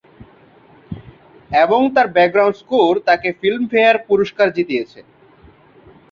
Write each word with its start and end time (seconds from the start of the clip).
এবং 1.55 1.81
তার 1.95 2.07
background 2.15 2.55
score 2.61 2.93
তাকে 3.07 3.29
ফিল্মফেয়ার 3.39 3.95
পুরস্কার 4.07 4.47
জিতেয়েছে। 4.57 4.99